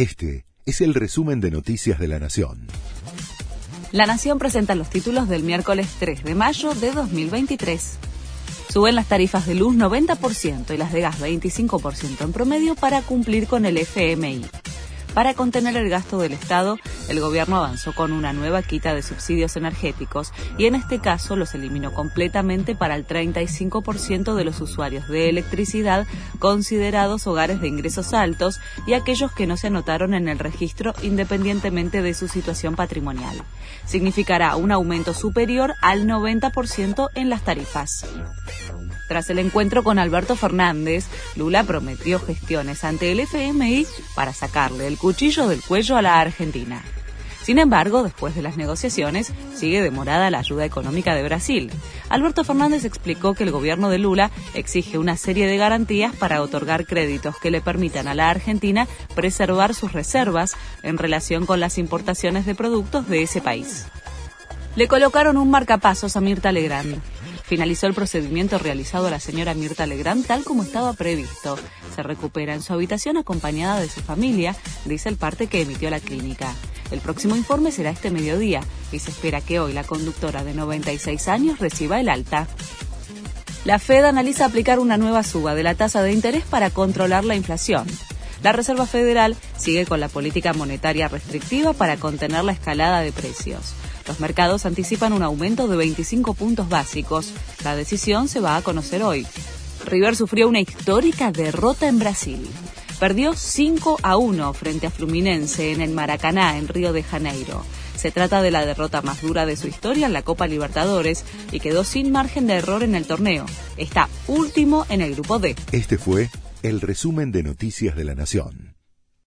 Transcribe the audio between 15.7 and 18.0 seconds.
el gasto del Estado, el gobierno avanzó